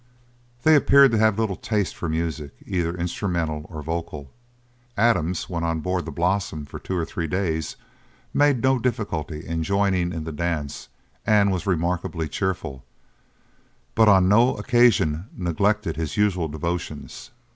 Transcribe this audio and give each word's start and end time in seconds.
They 0.63 0.75
appeared 0.75 1.11
to 1.11 1.19
have 1.19 1.37
little 1.37 1.55
taste 1.55 1.95
for 1.95 2.09
music 2.09 2.55
either 2.65 2.97
instrumental 2.97 3.67
or 3.69 3.83
vocal. 3.83 4.33
Adams, 4.97 5.47
when 5.47 5.63
on 5.63 5.81
board 5.81 6.05
the 6.05 6.11
Blossom 6.11 6.65
for 6.65 6.79
two 6.79 6.97
or 6.97 7.05
three 7.05 7.27
days, 7.27 7.75
made 8.33 8.63
no 8.63 8.79
difficulty 8.79 9.45
of 9.45 9.61
joining 9.61 10.11
in 10.11 10.23
the 10.23 10.31
dance 10.31 10.87
and 11.23 11.51
was 11.51 11.67
remarkably 11.67 12.27
cheerful, 12.27 12.83
but 13.93 14.09
on 14.09 14.27
no 14.27 14.55
occasion 14.55 15.27
neglected 15.37 15.97
his 15.97 16.17
usual 16.17 16.47
devotions. 16.47 17.29